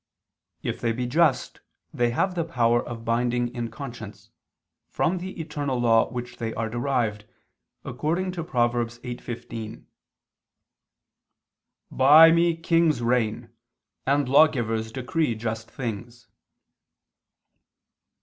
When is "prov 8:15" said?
8.43-9.83